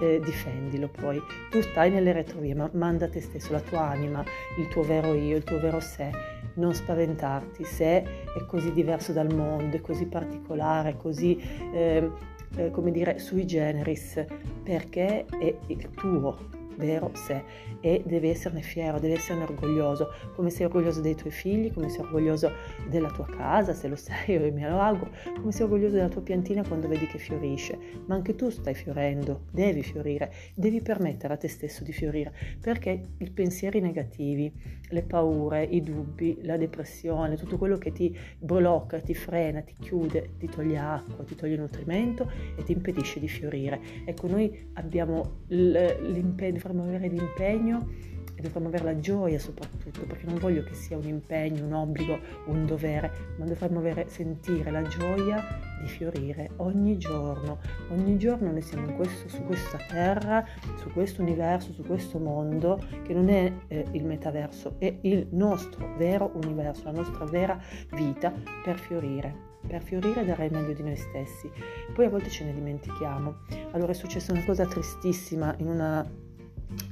eh, 0.00 0.20
difendilo 0.24 0.88
poi. 0.88 1.20
Tu 1.50 1.60
stai 1.62 1.90
nelle 1.90 2.12
retrovie, 2.12 2.54
ma 2.54 2.68
manda 2.72 3.08
te 3.08 3.20
stesso, 3.20 3.52
la 3.52 3.60
tua 3.60 3.82
anima, 3.82 4.24
il 4.58 4.68
tuo 4.68 4.82
vero 4.82 5.14
io, 5.14 5.36
il 5.36 5.44
tuo 5.44 5.60
vero 5.60 5.80
sé. 5.80 6.10
Non 6.54 6.74
spaventarti 6.74 7.64
se 7.64 8.02
è 8.02 8.44
così 8.46 8.72
diverso 8.72 9.12
dal 9.12 9.32
mondo, 9.32 9.76
è 9.76 9.80
così 9.80 10.06
particolare, 10.06 10.96
così, 10.96 11.40
eh, 11.72 12.10
eh, 12.56 12.70
come 12.70 12.90
dire, 12.90 13.18
sui 13.18 13.46
generis, 13.46 14.24
perché 14.62 15.24
è 15.24 15.56
il 15.66 15.90
tuo 15.90 16.60
vero 16.76 17.10
sé 17.14 17.42
e 17.80 18.02
devi 18.06 18.28
esserne 18.28 18.62
fiero, 18.62 18.98
devi 18.98 19.14
esserne 19.14 19.42
orgoglioso, 19.44 20.12
come 20.34 20.50
sei 20.50 20.66
orgoglioso 20.66 21.00
dei 21.00 21.14
tuoi 21.14 21.32
figli, 21.32 21.72
come 21.72 21.88
sei 21.88 22.00
orgoglioso 22.00 22.50
della 22.88 23.10
tua 23.10 23.26
casa, 23.26 23.72
se 23.72 23.88
lo 23.88 23.96
sei, 23.96 24.36
io 24.40 24.52
me 24.52 24.68
lo 24.68 24.80
auguro, 24.80 25.10
come 25.34 25.52
sei 25.52 25.64
orgoglioso 25.64 25.94
della 25.94 26.08
tua 26.08 26.22
piantina 26.22 26.66
quando 26.66 26.88
vedi 26.88 27.06
che 27.06 27.18
fiorisce, 27.18 27.78
ma 28.06 28.14
anche 28.14 28.34
tu 28.34 28.50
stai 28.50 28.74
fiorendo, 28.74 29.46
devi 29.50 29.82
fiorire, 29.82 30.32
devi 30.54 30.80
permettere 30.80 31.34
a 31.34 31.36
te 31.36 31.48
stesso 31.48 31.84
di 31.84 31.92
fiorire, 31.92 32.32
perché 32.60 33.00
i 33.18 33.30
pensieri 33.30 33.80
negativi, 33.80 34.52
le 34.88 35.02
paure, 35.02 35.64
i 35.64 35.82
dubbi, 35.82 36.38
la 36.42 36.56
depressione, 36.56 37.36
tutto 37.36 37.58
quello 37.58 37.78
che 37.78 37.92
ti 37.92 38.16
blocca, 38.38 39.00
ti 39.00 39.14
frena, 39.14 39.60
ti 39.62 39.74
chiude, 39.80 40.34
ti 40.38 40.48
toglie 40.48 40.78
acqua, 40.78 41.24
ti 41.24 41.34
toglie 41.34 41.56
nutrimento 41.56 42.30
e 42.56 42.62
ti 42.62 42.72
impedisce 42.72 43.20
di 43.20 43.28
fiorire. 43.28 43.80
Ecco, 44.04 44.28
noi 44.28 44.70
abbiamo 44.74 45.40
l'impegno, 45.48 46.58
dovremmo 46.62 46.84
avere 46.84 47.08
l'impegno 47.08 47.88
e 48.34 48.40
dovremmo 48.40 48.68
avere 48.68 48.84
la 48.84 48.98
gioia 48.98 49.38
soprattutto, 49.38 50.04
perché 50.06 50.26
non 50.26 50.38
voglio 50.38 50.62
che 50.64 50.74
sia 50.74 50.96
un 50.96 51.06
impegno, 51.06 51.64
un 51.64 51.72
obbligo, 51.72 52.18
un 52.46 52.66
dovere, 52.66 53.34
ma 53.36 53.44
dovremmo 53.44 53.78
avere, 53.78 54.08
sentire 54.08 54.70
la 54.70 54.82
gioia 54.82 55.44
di 55.80 55.88
fiorire 55.88 56.50
ogni 56.56 56.96
giorno. 56.98 57.58
Ogni 57.90 58.16
giorno 58.18 58.50
noi 58.50 58.62
siamo 58.62 58.92
questo, 58.94 59.28
su 59.28 59.42
questa 59.44 59.78
terra, 59.88 60.44
su 60.76 60.90
questo 60.92 61.22
universo, 61.22 61.72
su 61.72 61.82
questo 61.82 62.18
mondo, 62.18 62.82
che 63.04 63.12
non 63.12 63.28
è 63.28 63.52
eh, 63.68 63.86
il 63.92 64.04
metaverso, 64.04 64.76
è 64.78 64.92
il 65.02 65.26
nostro 65.30 65.94
vero 65.96 66.30
universo, 66.34 66.84
la 66.84 66.92
nostra 66.92 67.24
vera 67.24 67.60
vita 67.94 68.32
per 68.64 68.78
fiorire 68.78 69.50
per 69.64 69.80
fiorire 69.80 70.22
e 70.22 70.24
dare 70.24 70.46
il 70.46 70.52
meglio 70.52 70.72
di 70.72 70.82
noi 70.82 70.96
stessi. 70.96 71.48
Poi 71.94 72.06
a 72.06 72.08
volte 72.08 72.28
ce 72.30 72.44
ne 72.44 72.52
dimentichiamo. 72.52 73.42
Allora 73.70 73.92
è 73.92 73.94
successa 73.94 74.32
una 74.32 74.44
cosa 74.44 74.66
tristissima 74.66 75.54
in 75.58 75.68
una 75.68 76.04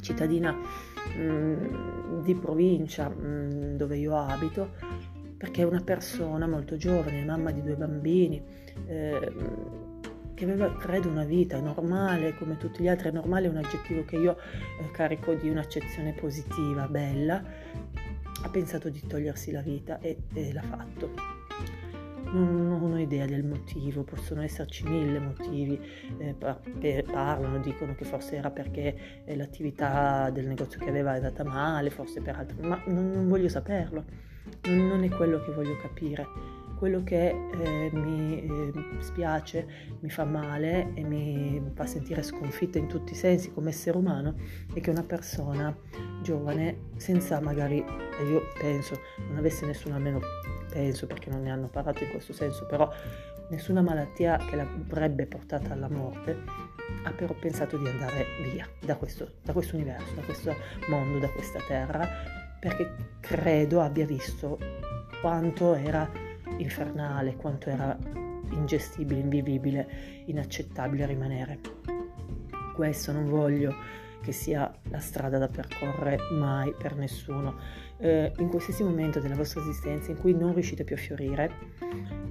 cittadina 0.01 0.57
mm, 1.17 2.21
di 2.23 2.35
provincia 2.35 3.09
mm, 3.09 3.77
dove 3.77 3.97
io 3.97 4.17
abito, 4.17 4.71
perché 5.37 5.63
una 5.63 5.81
persona 5.81 6.47
molto 6.47 6.77
giovane, 6.77 7.25
mamma 7.25 7.51
di 7.51 7.63
due 7.63 7.77
bambini, 7.77 8.43
eh, 8.87 9.33
che 10.35 10.45
aveva, 10.45 10.75
credo, 10.77 11.09
una 11.09 11.25
vita 11.25 11.61
normale 11.61 12.35
come 12.37 12.57
tutti 12.57 12.83
gli 12.83 12.89
altri, 12.89 13.13
normale 13.13 13.47
è 13.47 13.51
un 13.51 13.57
aggettivo 13.57 14.05
che 14.05 14.17
io 14.17 14.37
eh, 14.81 14.91
carico 14.91 15.35
di 15.35 15.49
un'accezione 15.49 16.15
positiva, 16.15 16.87
bella, 16.89 17.43
ha 18.43 18.49
pensato 18.49 18.89
di 18.89 19.07
togliersi 19.07 19.51
la 19.51 19.61
vita 19.61 19.99
e, 20.01 20.23
e 20.33 20.53
l'ha 20.53 20.63
fatto 20.63 21.40
non, 22.33 22.69
non, 22.69 22.93
ho 22.93 22.99
idea 22.99 23.27
del 23.27 23.45
motivo, 23.45 24.03
possono 24.03 24.43
esserci 24.43 24.85
mille 24.85 25.19
motivi, 25.19 25.81
eh, 26.19 26.35
parlano, 27.11 27.59
dicono 27.59 27.95
che 27.95 28.05
forse 28.05 28.37
era 28.37 28.51
perché 28.51 29.23
eh, 29.25 29.37
l'attività 29.37 30.31
del 30.31 30.47
negozio 30.47 30.81
che 30.81 30.89
aveva 30.89 31.13
è 31.13 31.17
andata 31.17 31.45
male, 31.45 31.91
forse 31.91 32.21
per 32.21 32.37
altro, 32.37 32.57
ma 32.67 32.81
non, 32.87 33.11
non 33.11 33.29
voglio 33.29 33.49
saperlo, 33.49 34.05
non, 34.63 34.87
non, 34.87 35.03
è 35.05 35.09
quello 35.09 35.43
che 35.43 35.53
voglio 35.53 35.77
capire. 35.77 36.59
Quello 36.81 37.05
che 37.05 37.29
eh, 37.29 37.91
mi 37.93 38.43
eh, 38.43 38.73
spiace, 39.01 39.69
mi 40.01 40.09
fa 40.09 40.25
male 40.25 40.95
e 40.95 41.05
mi 41.05 41.63
fa 41.75 41.85
sentire 41.85 42.23
sconfitta 42.23 42.79
in 42.79 42.87
tutti 42.87 43.13
i 43.13 43.17
sensi 43.17 43.53
come 43.53 43.69
essere 43.69 43.99
umano 43.99 44.35
è 44.73 44.81
che 44.81 44.89
una 44.89 45.03
persona 45.03 45.77
giovane, 46.23 46.87
senza 46.97 47.39
magari, 47.39 47.77
io 47.77 48.49
penso, 48.59 48.99
non 49.29 49.37
avesse 49.37 49.67
nessuno 49.67 49.97
almeno 49.97 50.21
penso 50.73 51.07
perché 51.07 51.29
non 51.29 51.43
ne 51.43 51.51
hanno 51.51 51.69
parlato 51.69 52.03
in 52.03 52.13
questo 52.13 52.33
senso, 52.33 52.65
però 52.65 52.91
nessuna 53.51 53.83
malattia 53.83 54.39
che 54.39 54.57
l'avrebbe 54.57 55.27
portata 55.27 55.75
alla 55.75 55.91
morte 55.91 56.35
ha 57.03 57.13
però 57.13 57.35
pensato 57.35 57.77
di 57.77 57.89
andare 57.89 58.25
via 58.55 58.67
da 58.81 58.97
questo, 58.97 59.33
da 59.43 59.53
questo 59.53 59.77
universo, 59.77 60.15
da 60.15 60.23
questo 60.23 60.57
mondo, 60.89 61.19
da 61.19 61.29
questa 61.29 61.59
terra, 61.69 62.09
perché 62.59 63.19
credo 63.21 63.83
abbia 63.83 64.07
visto 64.07 64.59
quanto 65.21 65.75
era 65.75 66.29
infernale, 66.63 67.37
quanto 67.37 67.71
era 67.71 67.97
ingestibile, 68.51 69.21
invivibile, 69.21 69.89
inaccettabile 70.27 71.07
rimanere. 71.07 71.59
Questo 72.75 73.13
non 73.13 73.27
voglio 73.27 73.75
che 74.23 74.33
sia 74.33 74.73
la 74.91 74.99
strada 74.99 75.39
da 75.39 75.49
percorrere 75.49 76.19
mai 76.33 76.75
per 76.77 76.95
nessuno. 76.97 77.57
Eh, 77.99 78.33
in 78.39 78.49
qualsiasi 78.49 78.83
momento 78.83 79.21
della 79.21 79.35
vostra 79.35 79.61
esistenza 79.61 80.11
in 80.11 80.19
cui 80.19 80.35
non 80.35 80.53
riuscite 80.53 80.85
più 80.85 80.95
a 80.95 80.99
fiorire, 80.99 81.51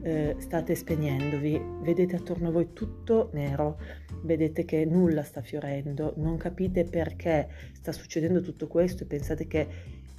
eh, 0.02 0.36
state 0.40 0.76
spegnendovi, 0.76 1.62
vedete 1.82 2.16
attorno 2.16 2.50
a 2.50 2.52
voi 2.52 2.74
tutto 2.74 3.30
nero, 3.34 3.80
vedete 4.22 4.66
che 4.66 4.86
nulla 4.86 5.24
sta 5.24 5.42
fiorendo, 5.42 6.14
non 6.18 6.38
capite 6.38 6.86
perché 6.86 7.50
sta 7.74 7.92
succedendo 7.92 8.42
tutto 8.42 8.68
questo 8.68 9.04
e 9.04 9.08
pensate 9.08 9.48
che 9.48 9.68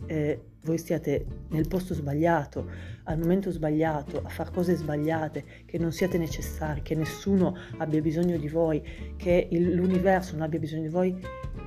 eh, 0.07 0.41
voi 0.63 0.77
stiate 0.77 1.25
nel 1.49 1.67
posto 1.69 1.95
sbagliato, 1.95 2.71
al 3.05 3.19
momento 3.19 3.51
sbagliato, 3.51 4.21
a 4.23 4.29
fare 4.29 4.51
cose 4.51 4.75
sbagliate, 4.75 5.45
che 5.65 5.79
non 5.79 5.91
siate 5.91 6.19
necessari, 6.19 6.83
che 6.83 6.95
nessuno 6.95 7.57
abbia 7.79 8.01
bisogno 8.01 8.37
di 8.37 8.49
voi, 8.49 8.83
che 9.17 9.49
il, 9.51 9.75
l'universo 9.75 10.33
non 10.33 10.43
abbia 10.43 10.59
bisogno 10.59 10.83
di 10.83 10.89
voi, 10.89 11.19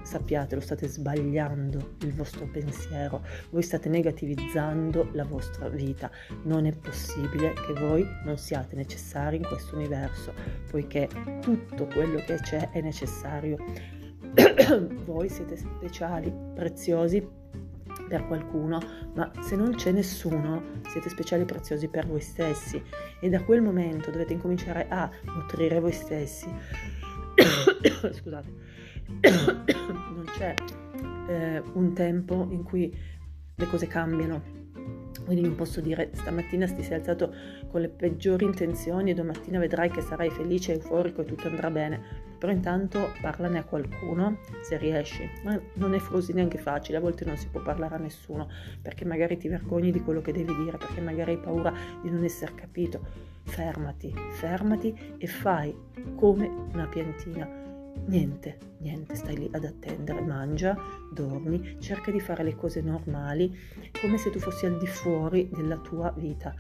sappiate, 0.04 0.56
lo 0.56 0.62
state 0.62 0.88
sbagliando 0.88 1.96
il 2.02 2.14
vostro 2.14 2.46
pensiero, 2.46 3.26
voi 3.50 3.64
state 3.64 3.90
negativizzando 3.90 5.10
la 5.14 5.26
vostra 5.26 5.70
vita. 5.70 6.12
Non 6.44 6.66
è 6.68 6.72
possibile 6.72 7.54
che 7.54 7.74
voi 7.74 8.06
non 8.26 8.38
siate 8.38 8.76
necessari 8.76 9.38
in 9.38 9.44
questo 9.44 9.76
universo, 9.76 10.34
poiché 10.70 11.10
tutto 11.42 11.88
quello 11.88 12.20
che 12.20 12.36
c'è 12.36 12.70
è 12.70 12.82
necessario. 12.82 13.58
voi 15.06 15.30
siete 15.30 15.58
speciali, 15.58 16.34
preziosi 16.56 17.42
per 18.08 18.28
qualcuno, 18.28 18.80
ma 19.16 19.32
se 19.42 19.56
non 19.56 19.76
c'è 19.76 19.92
nessuno, 19.92 20.82
siete 20.88 21.10
speciali 21.10 21.44
e 21.44 21.46
preziosi 21.46 21.88
per 21.88 22.08
voi 22.08 22.22
stessi 22.22 22.82
e 23.20 23.30
da 23.30 23.42
quel 23.44 23.62
momento 23.62 24.12
dovete 24.12 24.34
incominciare 24.34 24.88
a 24.90 25.10
nutrire 25.26 25.80
voi 25.80 25.92
stessi. 25.92 26.48
Scusate, 28.12 28.54
non 30.14 30.26
c'è 30.38 30.54
eh, 31.28 31.62
un 31.74 31.94
tempo 31.94 32.48
in 32.50 32.64
cui 32.64 32.96
le 33.56 33.68
cose 33.68 33.88
cambiano. 33.88 34.63
Quindi 35.24 35.42
non 35.42 35.56
posso 35.56 35.82
dire 35.82 36.10
stamattina 36.14 36.68
ti 36.68 36.84
sei 36.84 36.98
alzato 36.98 37.34
con 37.70 37.82
le 37.82 37.90
peggiori 37.90 38.46
intenzioni 38.46 39.12
e 39.12 39.14
domattina 39.14 39.60
vedrai 39.60 39.90
che 39.90 40.02
sarai 40.02 40.30
felice, 40.30 40.74
euforico 40.74 41.22
e 41.22 41.26
tutto 41.26 41.48
andrà 41.48 41.70
bene 41.70 42.32
però 42.44 42.52
intanto 42.52 43.14
parlane 43.22 43.58
a 43.58 43.64
qualcuno 43.64 44.40
se 44.64 44.76
riesci, 44.76 45.26
ma 45.46 45.58
non 45.76 45.94
è 45.94 46.00
così 46.00 46.34
neanche 46.34 46.58
facile, 46.58 46.98
a 46.98 47.00
volte 47.00 47.24
non 47.24 47.38
si 47.38 47.48
può 47.48 47.62
parlare 47.62 47.96
a 47.96 48.00
nessuno 48.00 48.50
perché 48.82 49.06
magari 49.06 49.38
ti 49.38 49.48
vergogni 49.48 49.92
di 49.92 50.02
quello 50.02 50.20
che 50.20 50.34
devi 50.34 50.54
dire, 50.58 50.76
perché 50.76 51.00
magari 51.00 51.32
hai 51.32 51.38
paura 51.38 51.74
di 52.02 52.10
non 52.10 52.22
essere 52.26 52.54
capito. 52.54 53.00
Fermati, 53.44 54.14
fermati 54.32 55.16
e 55.18 55.26
fai 55.26 55.74
come 56.16 56.52
una 56.74 56.86
piantina. 56.88 57.73
Niente, 58.06 58.58
niente, 58.80 59.16
stai 59.16 59.38
lì 59.38 59.50
ad 59.52 59.64
attendere, 59.64 60.22
mangia, 60.22 60.76
dormi, 61.12 61.78
cerca 61.80 62.12
di 62.12 62.20
fare 62.20 62.44
le 62.44 62.56
cose 62.56 62.82
normali 62.82 63.56
come 64.02 64.18
se 64.18 64.30
tu 64.30 64.40
fossi 64.40 64.66
al 64.66 64.78
di 64.78 64.88
fuori 64.88 65.50
della 65.50 65.78
tua 65.78 66.14
vita. 66.18 66.54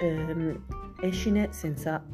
Ehm, 0.00 0.64
escine 1.00 1.52
senza 1.52 2.04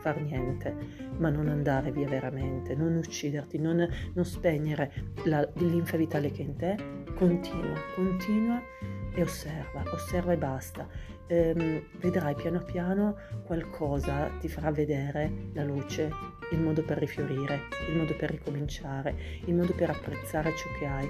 far 0.00 0.20
niente, 0.20 0.74
ma 1.18 1.30
non 1.30 1.48
andare 1.48 1.90
via 1.90 2.06
veramente, 2.06 2.76
non 2.76 2.94
ucciderti, 2.94 3.58
non, 3.58 3.88
non 4.14 4.24
spegnere 4.24 4.92
la, 5.24 5.46
l'infa 5.54 5.96
vitale 5.96 6.30
che 6.30 6.42
è 6.42 6.44
in 6.44 6.56
te, 6.56 6.76
continua, 7.16 7.74
continua 7.94 8.60
e 9.14 9.22
osserva, 9.22 9.82
osserva 9.92 10.32
e 10.32 10.36
basta. 10.36 10.86
Ehm, 11.28 11.82
vedrai 11.98 12.36
piano 12.36 12.62
piano 12.62 13.16
qualcosa 13.44 14.28
ti 14.38 14.48
farà 14.48 14.70
vedere 14.70 15.48
la 15.54 15.64
luce, 15.64 16.08
il 16.52 16.60
modo 16.60 16.82
per 16.82 16.98
rifiorire, 16.98 17.62
il 17.88 17.96
modo 17.96 18.14
per 18.14 18.30
ricominciare, 18.30 19.14
il 19.44 19.54
modo 19.54 19.72
per 19.72 19.90
apprezzare 19.90 20.54
ciò 20.56 20.68
che 20.78 20.86
hai. 20.86 21.08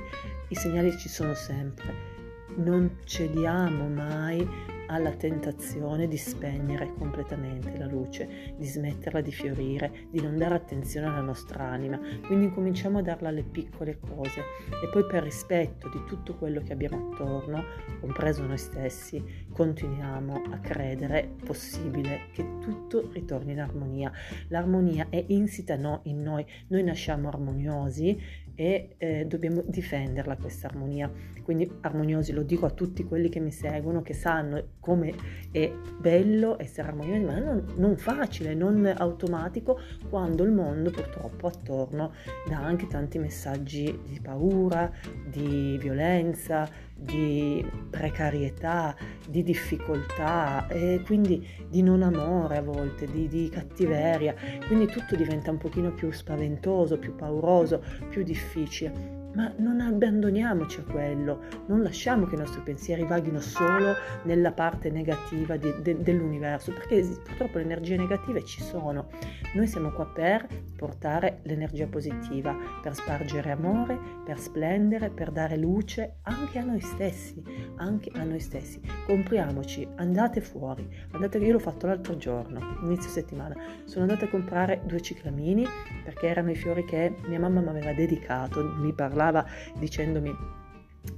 I 0.49 0.55
segnali 0.55 0.97
ci 0.97 1.09
sono 1.09 1.35
sempre. 1.35 2.16
Non 2.55 2.99
cediamo 3.05 3.88
mai 3.88 4.75
alla 4.87 5.11
tentazione 5.11 6.07
di 6.07 6.17
spegnere 6.17 6.93
completamente 6.95 7.76
la 7.76 7.87
luce, 7.87 8.55
di 8.57 8.67
smetterla 8.67 9.21
di 9.21 9.33
fiorire, 9.33 10.07
di 10.11 10.21
non 10.21 10.37
dare 10.37 10.55
attenzione 10.55 11.07
alla 11.07 11.21
nostra 11.21 11.65
anima. 11.65 11.99
Quindi 12.25 12.47
incominciamo 12.47 12.99
a 12.99 13.03
darla 13.03 13.29
alle 13.29 13.43
piccole 13.43 13.99
cose 13.99 14.41
e 14.83 14.88
poi 14.91 15.05
per 15.07 15.23
rispetto 15.23 15.88
di 15.88 16.03
tutto 16.07 16.37
quello 16.37 16.61
che 16.62 16.73
abbiamo 16.73 17.11
attorno, 17.11 17.65
compreso 18.00 18.45
noi 18.47 18.59
stessi, 18.59 19.23
continuiamo 19.53 20.43
a 20.53 20.59
credere 20.59 21.35
possibile 21.45 22.29
che 22.33 22.59
tutto 22.61 23.11
ritorni 23.12 23.53
in 23.53 23.61
armonia. 23.61 24.12
L'armonia 24.49 25.07
è 25.11 25.23
insita 25.29 25.76
no, 25.76 26.00
in 26.05 26.23
noi, 26.23 26.47
noi 26.69 26.83
nasciamo 26.83 27.29
armoniosi 27.29 28.45
e 28.57 28.97
eh, 28.97 29.27
dobbiamo 29.27 29.63
difenderla 29.65 30.37
questa 30.37 30.67
armonia. 30.67 31.09
Quindi 31.43 31.71
armoniosi 31.83 32.33
lo 32.33 32.43
dico 32.43 32.67
a 32.67 32.71
tutti 32.71 33.05
quelli 33.05 33.29
che 33.29 33.39
mi 33.39 33.53
seguono, 33.53 34.03
che 34.03 34.15
sanno 34.15 34.71
come 34.81 35.15
è 35.53 35.73
bello 36.01 36.59
essere 36.59 36.89
armoniosi, 36.89 37.21
ma 37.21 37.39
non, 37.39 37.65
non 37.77 37.97
facile, 37.97 38.55
non 38.55 38.93
automatico, 38.97 39.79
quando 40.09 40.43
il 40.43 40.51
mondo 40.51 40.91
purtroppo 40.91 41.47
attorno 41.47 42.13
dà 42.49 42.59
anche 42.59 42.89
tanti 42.89 43.19
messaggi 43.19 44.01
di 44.05 44.19
paura, 44.21 44.91
di 45.25 45.79
violenza, 45.79 46.69
di 46.97 47.65
precarietà, 47.91 48.97
di 49.29 49.43
difficoltà 49.43 50.67
e 50.69 51.03
quindi 51.05 51.47
di 51.69 51.83
non 51.83 52.03
amore 52.03 52.57
a 52.57 52.62
volte, 52.62 53.07
di, 53.07 53.29
di, 53.29 53.49
cattiveria, 53.50 54.35
quindi 54.67 54.87
tutto 54.87 55.15
diventa 55.15 55.50
un 55.50 55.59
pochino 55.59 55.93
più 55.93 56.11
spaventoso, 56.11 56.99
più 56.99 57.15
pauroso, 57.15 57.83
più 58.09 58.23
difficile 58.23 59.16
ma 59.37 59.52
non 59.59 59.81
abbandoniamoci 59.83 60.81
a 60.81 60.90
quello, 60.90 61.43
non 61.66 61.83
lasciamo 61.83 62.25
che 62.25 62.37
i 62.37 62.38
nostri 62.38 62.62
pensieri 62.62 63.05
vaghino 63.05 63.38
solo 63.38 63.95
nella 64.23 64.50
parte 64.50 64.90
negativa 64.90 65.59
di, 65.59 65.73
de, 65.83 66.00
dell'universo, 66.00 66.73
perché 66.73 67.02
purtroppo 67.23 67.59
le 67.59 67.64
energie 67.64 67.97
negative 67.97 68.43
ci 68.45 68.62
sono. 68.62 69.09
Noi 69.55 69.66
siamo 69.66 69.90
qua 69.90 70.07
per 70.07 70.47
portare 70.76 71.40
l'energia 71.43 71.87
positiva, 71.87 72.57
per 72.83 72.95
spargere 72.95 73.50
amore, 73.50 73.99
per 74.25 74.38
splendere, 74.38 75.11
per 75.11 75.31
dare 75.31 75.59
luce 75.59 76.16
anche 76.23 76.59
a 76.59 76.64
noi 76.64 76.81
stessi, 76.81 77.43
anche 77.76 78.11
a 78.14 78.25
noi 78.25 78.40
stessi. 78.40 78.81
Compriamoci, 79.07 79.87
andate 79.97 80.40
fuori, 80.40 80.88
andate, 81.11 81.37
io 81.38 81.52
l'ho 81.52 81.59
fatto 81.59 81.87
l'altro 81.87 82.16
giorno, 82.16 82.78
inizio 82.85 83.11
settimana, 83.11 83.55
sono 83.85 84.05
andata 84.05 84.25
a 84.25 84.28
comprare 84.28 84.81
due 84.85 85.02
ciclamini 85.02 85.66
perché 86.05 86.26
erano 86.26 86.50
i 86.50 86.57
fiori 86.57 86.85
che 86.87 87.16
mia 87.26 87.38
mamma 87.38 87.61
mi 87.61 87.69
aveva 87.69 87.93
dedicato, 87.93 88.62
mi 88.78 88.95
parlava 88.95 89.25
parlava 89.26 89.45
dicendomi 89.78 90.64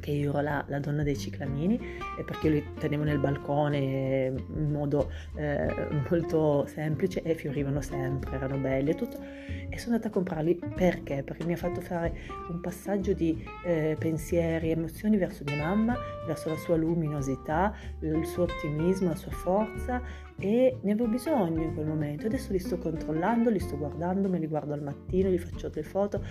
che 0.00 0.10
io 0.10 0.30
ero 0.30 0.40
la, 0.42 0.64
la, 0.68 0.80
donna 0.80 1.02
dei 1.02 1.16
ciclamini 1.16 1.80
e 2.18 2.22
perché 2.22 2.48
io 2.48 2.52
li 2.52 2.74
tenevo 2.78 3.04
nel 3.04 3.18
balcone 3.18 4.34
in 4.54 4.70
modo 4.70 5.10
eh, 5.34 5.88
molto 6.10 6.66
semplice 6.66 7.22
e 7.22 7.34
fiorivano 7.34 7.80
sempre, 7.80 8.36
erano 8.36 8.58
belli 8.58 8.90
e 8.90 8.94
tutto 8.94 9.18
e 9.18 9.78
sono 9.78 9.94
andata 9.94 10.08
a 10.08 10.10
comprarli 10.10 10.60
perché? 10.74 11.22
Perché 11.22 11.46
mi 11.46 11.54
ha 11.54 11.56
fatto 11.56 11.80
fare 11.80 12.12
un 12.50 12.60
passaggio 12.60 13.14
di 13.14 13.42
eh, 13.64 13.96
pensieri, 13.98 14.70
emozioni 14.70 15.16
verso 15.16 15.42
mia 15.46 15.56
mamma, 15.56 15.96
verso 16.26 16.50
la 16.50 16.56
sua 16.56 16.76
luminosità, 16.76 17.74
il 18.00 18.26
suo 18.26 18.42
ottimismo, 18.42 19.08
la 19.08 19.16
sua 19.16 19.32
forza 19.32 20.02
e 20.40 20.78
ne 20.80 20.92
avevo 20.92 21.08
bisogno 21.08 21.62
in 21.62 21.74
quel 21.74 21.86
momento. 21.86 22.26
Adesso 22.26 22.52
li 22.52 22.58
sto 22.58 22.78
controllando, 22.78 23.50
li 23.50 23.58
sto 23.58 23.76
guardando, 23.76 24.28
me 24.28 24.38
li 24.38 24.46
guardo 24.46 24.72
al 24.72 24.82
mattino, 24.82 25.28
gli 25.28 25.38
faccio 25.38 25.68
delle 25.68 25.86
foto. 25.86 26.22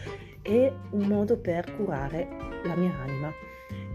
È 0.41 0.73
un 0.91 1.07
modo 1.07 1.37
per 1.37 1.75
curare 1.75 2.27
la 2.63 2.75
mia 2.75 2.93
anima 2.99 3.31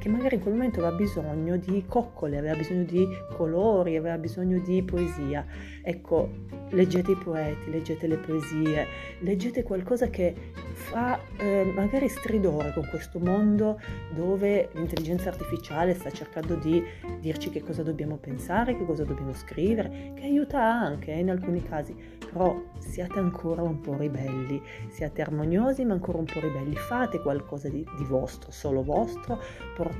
che 0.03 0.09
magari 0.09 0.35
in 0.35 0.41
quel 0.41 0.55
momento 0.55 0.81
aveva 0.81 0.97
bisogno 0.97 1.57
di 1.57 1.85
coccole, 1.87 2.37
aveva 2.37 2.57
bisogno 2.57 2.83
di 2.83 3.07
colori, 3.37 3.97
aveva 3.97 4.19
bisogno 4.19 4.59
di 4.59 4.83
poesia. 4.83 5.47
Ecco, 5.81 6.29
leggete 6.71 7.13
i 7.13 7.17
poeti, 7.17 7.71
leggete 7.71 8.09
le 8.09 8.17
poesie, 8.17 8.87
leggete 9.21 9.63
qualcosa 9.63 10.09
che 10.09 10.35
fa 10.75 11.21
eh, 11.39 11.71
magari 11.73 12.09
stridore 12.09 12.73
con 12.73 12.85
questo 12.89 13.21
mondo 13.21 13.81
dove 14.13 14.71
l'intelligenza 14.73 15.29
artificiale 15.29 15.95
sta 15.95 16.11
cercando 16.11 16.57
di 16.57 16.83
dirci 17.21 17.51
che 17.51 17.63
cosa 17.63 17.85
dobbiamo 17.85 18.17
pensare, 18.17 18.77
che 18.77 18.85
cosa 18.85 19.05
dobbiamo 19.05 19.33
scrivere, 19.33 20.15
che 20.17 20.25
aiuta 20.25 20.61
anche 20.61 21.13
eh, 21.13 21.21
in 21.21 21.31
alcuni 21.31 21.63
casi, 21.63 21.95
però 22.19 22.61
siate 22.79 23.21
ancora 23.21 23.63
un 23.63 23.81
po' 23.81 23.97
ribelli, 23.97 24.61
siate 24.89 25.23
armoniosi 25.23 25.85
ma 25.85 25.93
ancora 25.93 26.19
un 26.19 26.25
po' 26.25 26.41
ribelli, 26.41 26.75
fate 26.75 27.21
qualcosa 27.21 27.69
di, 27.69 27.87
di 27.97 28.05
vostro, 28.05 28.51
solo 28.51 28.83
vostro, 28.83 29.41
portate 29.77 29.92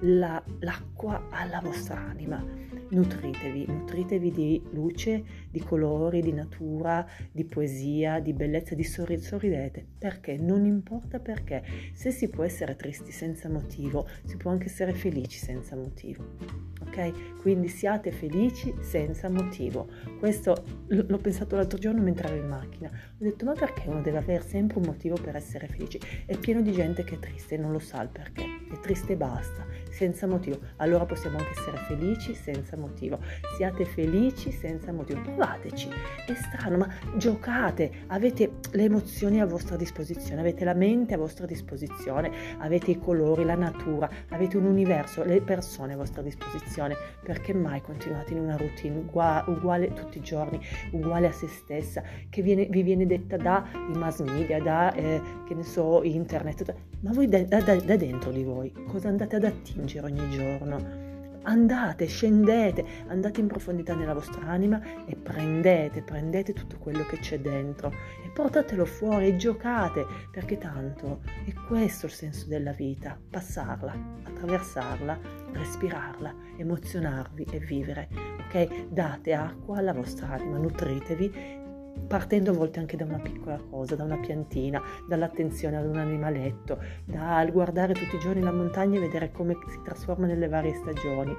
la, 0.00 0.42
l'acqua 0.60 1.26
alla 1.30 1.60
vostra 1.60 1.98
anima, 1.98 2.44
nutritevi, 2.90 3.66
nutritevi 3.66 4.30
di 4.30 4.62
luce, 4.70 5.24
di 5.50 5.60
colori, 5.60 6.20
di 6.20 6.32
natura, 6.32 7.06
di 7.30 7.44
poesia, 7.44 8.20
di 8.20 8.32
bellezza, 8.32 8.74
di 8.74 8.84
sorri- 8.84 9.18
sorridete, 9.18 9.84
perché 9.98 10.36
non 10.36 10.64
importa 10.64 11.18
perché, 11.18 11.62
se 11.92 12.10
si 12.10 12.28
può 12.28 12.44
essere 12.44 12.76
tristi 12.76 13.12
senza 13.12 13.48
motivo, 13.48 14.08
si 14.24 14.36
può 14.36 14.50
anche 14.50 14.66
essere 14.66 14.94
felici 14.94 15.38
senza 15.38 15.76
motivo. 15.76 16.36
Ok? 16.80 17.36
Quindi 17.40 17.68
siate 17.68 18.10
felici 18.12 18.74
senza 18.80 19.28
motivo. 19.28 19.88
Questo 20.18 20.64
l- 20.86 21.00
l'ho 21.06 21.18
pensato 21.18 21.56
l'altro 21.56 21.78
giorno 21.78 22.00
mentre 22.02 22.28
ero 22.28 22.36
in 22.36 22.48
macchina. 22.48 22.88
Ho 22.88 23.24
detto, 23.24 23.44
ma 23.44 23.52
perché 23.52 23.88
uno 23.88 24.00
deve 24.00 24.18
avere 24.18 24.42
sempre 24.42 24.78
un 24.78 24.86
motivo 24.86 25.16
per 25.16 25.36
essere 25.36 25.66
felice? 25.66 25.98
È 26.24 26.36
pieno 26.38 26.62
di 26.62 26.72
gente 26.72 27.04
che 27.04 27.16
è 27.16 27.18
triste 27.18 27.56
e 27.56 27.58
non 27.58 27.72
lo 27.72 27.78
sa 27.78 28.02
il 28.02 28.08
perché. 28.08 28.44
È 28.70 28.78
triste 28.80 29.07
e 29.12 29.16
basta, 29.16 29.66
senza 29.98 30.28
motivo. 30.28 30.58
Allora 30.76 31.04
possiamo 31.04 31.38
anche 31.38 31.50
essere 31.50 31.76
felici 31.88 32.32
senza 32.32 32.76
motivo. 32.76 33.18
Siate 33.56 33.84
felici 33.84 34.52
senza 34.52 34.92
motivo. 34.92 35.20
Provateci. 35.22 35.88
È 36.24 36.34
strano, 36.34 36.76
ma 36.76 36.88
giocate. 37.16 38.04
Avete 38.06 38.58
le 38.70 38.84
emozioni 38.84 39.40
a 39.40 39.46
vostra 39.46 39.74
disposizione, 39.74 40.40
avete 40.40 40.64
la 40.64 40.74
mente 40.74 41.14
a 41.14 41.18
vostra 41.18 41.46
disposizione, 41.46 42.30
avete 42.58 42.92
i 42.92 42.98
colori, 42.98 43.44
la 43.44 43.56
natura, 43.56 44.08
avete 44.28 44.56
un 44.56 44.66
universo, 44.66 45.24
le 45.24 45.40
persone 45.40 45.94
a 45.94 45.96
vostra 45.96 46.22
disposizione. 46.22 46.94
Perché 47.24 47.52
mai 47.52 47.80
continuate 47.80 48.34
in 48.34 48.40
una 48.40 48.56
routine 48.56 48.96
uguale 48.98 49.92
tutti 49.94 50.18
i 50.18 50.22
giorni, 50.22 50.60
uguale 50.92 51.26
a 51.26 51.32
se 51.32 51.48
stessa, 51.48 52.04
che 52.30 52.40
viene, 52.40 52.66
vi 52.66 52.82
viene 52.82 53.04
detta 53.04 53.36
dai 53.36 53.62
mass 53.96 54.20
media, 54.22 54.62
da, 54.62 54.92
eh, 54.92 55.20
che 55.44 55.54
ne 55.54 55.64
so, 55.64 56.04
internet, 56.04 56.72
ma 57.00 57.12
voi 57.12 57.28
da, 57.28 57.42
da, 57.42 57.60
da 57.60 57.96
dentro 57.96 58.30
di 58.30 58.44
voi 58.44 58.72
cosa 58.86 59.08
andate 59.08 59.36
ad 59.36 59.44
attingere 59.44 59.87
ogni 59.96 60.28
giorno? 60.28 61.06
andate, 61.48 62.06
scendete, 62.06 62.84
andate 63.08 63.40
in 63.40 63.46
profondità 63.46 63.94
nella 63.94 64.14
vostra 64.14 64.46
anima 64.46 64.80
e 65.06 65.16
prendete, 65.16 66.02
prendete 66.02 66.52
tutto 66.52 66.76
quello 66.78 67.04
che 67.06 67.18
c'è 67.18 67.40
dentro 67.40 67.90
e 68.24 68.28
portatelo 68.28 68.84
fuori 68.84 69.28
e 69.28 69.36
giocate, 69.36 70.06
perché 70.30 70.58
tanto 70.58 71.20
è 71.46 71.52
questo 71.66 72.06
il 72.06 72.12
senso 72.12 72.46
della 72.46 72.72
vita, 72.72 73.18
passarla, 73.30 73.94
attraversarla, 74.24 75.18
respirarla, 75.52 76.34
emozionarvi 76.58 77.46
e 77.50 77.58
vivere, 77.58 78.08
ok? 78.46 78.88
Date 78.88 79.32
acqua 79.32 79.78
alla 79.78 79.94
vostra 79.94 80.28
anima, 80.28 80.58
nutritevi 80.58 81.66
partendo 82.06 82.50
a 82.50 82.54
volte 82.54 82.78
anche 82.78 82.96
da 82.96 83.04
una 83.04 83.18
piccola 83.18 83.58
cosa, 83.70 83.96
da 83.96 84.04
una 84.04 84.18
piantina, 84.18 84.82
dall'attenzione 85.06 85.76
ad 85.76 85.86
un 85.86 85.96
animaletto, 85.96 86.78
dal 87.04 87.50
guardare 87.52 87.94
tutti 87.94 88.16
i 88.16 88.20
giorni 88.20 88.40
la 88.42 88.52
montagna 88.52 88.98
e 88.98 89.00
vedere 89.00 89.30
come 89.32 89.56
si 89.68 89.80
trasforma 89.82 90.26
nelle 90.26 90.48
varie 90.48 90.74
stagioni. 90.74 91.34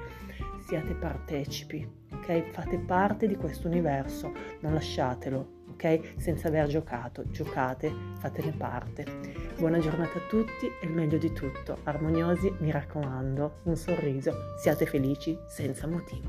Siate 0.68 0.94
partecipi, 0.94 1.88
ok? 2.14 2.52
Fate 2.52 2.78
parte 2.78 3.28
di 3.28 3.36
questo 3.36 3.68
universo, 3.68 4.32
non 4.60 4.74
lasciatelo, 4.74 5.64
ok? 5.72 6.14
Senza 6.18 6.48
aver 6.48 6.68
giocato, 6.68 7.28
giocate, 7.32 7.92
fatene 8.20 8.52
parte. 8.52 9.06
Buona 9.58 9.80
giornata 9.80 10.20
a 10.20 10.28
tutti 10.30 10.68
e 10.68 10.86
il 10.86 10.92
meglio 10.92 11.18
di 11.18 11.34
tutto, 11.34 11.80
armoniosi, 11.84 12.54
mi 12.60 12.70
raccomando, 12.70 13.62
un 13.64 13.76
sorriso, 13.76 14.32
siate 14.62 14.86
felici 14.86 15.38
senza 15.48 15.88
motivo. 15.88 16.28